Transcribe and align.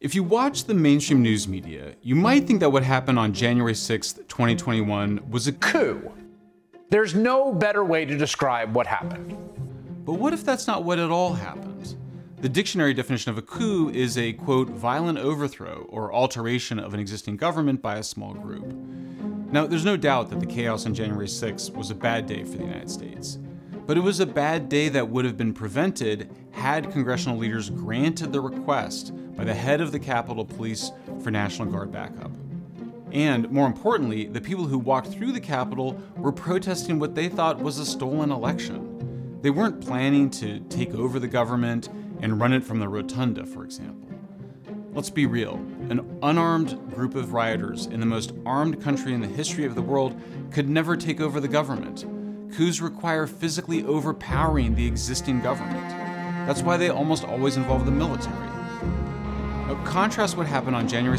If 0.00 0.14
you 0.14 0.22
watch 0.22 0.64
the 0.64 0.72
mainstream 0.72 1.20
news 1.20 1.46
media, 1.46 1.94
you 2.00 2.16
might 2.16 2.46
think 2.46 2.60
that 2.60 2.70
what 2.70 2.82
happened 2.82 3.18
on 3.18 3.34
January 3.34 3.74
6th, 3.74 4.16
2021 4.28 5.20
was 5.30 5.46
a 5.46 5.52
coup. 5.52 6.10
There's 6.88 7.14
no 7.14 7.52
better 7.52 7.84
way 7.84 8.06
to 8.06 8.16
describe 8.16 8.74
what 8.74 8.86
happened. 8.86 9.36
But 10.06 10.14
what 10.14 10.32
if 10.32 10.42
that's 10.42 10.66
not 10.66 10.84
what 10.84 10.98
at 10.98 11.10
all 11.10 11.34
happened? 11.34 11.96
The 12.40 12.48
dictionary 12.48 12.94
definition 12.94 13.30
of 13.30 13.36
a 13.36 13.42
coup 13.42 13.90
is 13.90 14.16
a 14.16 14.32
quote, 14.32 14.70
violent 14.70 15.18
overthrow 15.18 15.86
or 15.90 16.14
alteration 16.14 16.78
of 16.78 16.94
an 16.94 17.00
existing 17.00 17.36
government 17.36 17.82
by 17.82 17.96
a 17.96 18.02
small 18.02 18.32
group. 18.32 18.72
Now, 19.52 19.66
there's 19.66 19.84
no 19.84 19.98
doubt 19.98 20.30
that 20.30 20.40
the 20.40 20.46
chaos 20.46 20.86
on 20.86 20.94
January 20.94 21.26
6th 21.26 21.76
was 21.76 21.90
a 21.90 21.94
bad 21.94 22.26
day 22.26 22.42
for 22.44 22.56
the 22.56 22.64
United 22.64 22.90
States. 22.90 23.38
But 23.90 23.96
it 23.96 24.02
was 24.02 24.20
a 24.20 24.26
bad 24.26 24.68
day 24.68 24.88
that 24.88 25.08
would 25.08 25.24
have 25.24 25.36
been 25.36 25.52
prevented 25.52 26.30
had 26.52 26.92
congressional 26.92 27.36
leaders 27.36 27.70
granted 27.70 28.32
the 28.32 28.40
request 28.40 29.12
by 29.34 29.42
the 29.42 29.52
head 29.52 29.80
of 29.80 29.90
the 29.90 29.98
Capitol 29.98 30.44
Police 30.44 30.92
for 31.24 31.32
National 31.32 31.68
Guard 31.68 31.90
backup. 31.90 32.30
And 33.10 33.50
more 33.50 33.66
importantly, 33.66 34.26
the 34.26 34.40
people 34.40 34.64
who 34.64 34.78
walked 34.78 35.08
through 35.08 35.32
the 35.32 35.40
Capitol 35.40 36.00
were 36.16 36.30
protesting 36.30 37.00
what 37.00 37.16
they 37.16 37.28
thought 37.28 37.58
was 37.58 37.80
a 37.80 37.84
stolen 37.84 38.30
election. 38.30 39.40
They 39.42 39.50
weren't 39.50 39.80
planning 39.80 40.30
to 40.38 40.60
take 40.68 40.94
over 40.94 41.18
the 41.18 41.26
government 41.26 41.88
and 42.22 42.40
run 42.40 42.52
it 42.52 42.62
from 42.62 42.78
the 42.78 42.88
rotunda, 42.88 43.44
for 43.44 43.64
example. 43.64 44.08
Let's 44.92 45.10
be 45.10 45.26
real 45.26 45.54
an 45.88 46.20
unarmed 46.22 46.78
group 46.94 47.16
of 47.16 47.32
rioters 47.32 47.86
in 47.86 47.98
the 47.98 48.06
most 48.06 48.34
armed 48.46 48.80
country 48.80 49.14
in 49.14 49.20
the 49.20 49.26
history 49.26 49.64
of 49.64 49.74
the 49.74 49.82
world 49.82 50.14
could 50.52 50.68
never 50.68 50.96
take 50.96 51.20
over 51.20 51.40
the 51.40 51.48
government 51.48 52.04
coups 52.52 52.80
require 52.80 53.26
physically 53.26 53.84
overpowering 53.84 54.74
the 54.74 54.86
existing 54.86 55.40
government. 55.40 55.88
That's 56.46 56.62
why 56.62 56.76
they 56.76 56.88
almost 56.88 57.24
always 57.24 57.56
involve 57.56 57.84
the 57.84 57.92
military. 57.92 58.36
Now, 59.66 59.80
contrast 59.84 60.36
what 60.36 60.46
happened 60.46 60.74
on 60.76 60.88
January 60.88 61.08